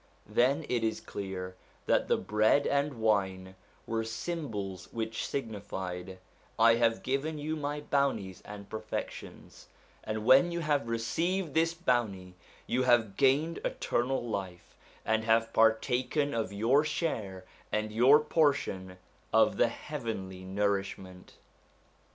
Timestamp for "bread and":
2.17-2.99